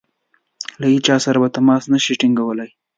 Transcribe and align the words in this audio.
له 0.79 0.85
هیچا 0.93 1.15
سره 1.25 1.37
به 1.41 1.49
تماس 1.57 1.83
نه 1.93 1.99
شي 2.03 2.13
ټینګولای. 2.21 2.69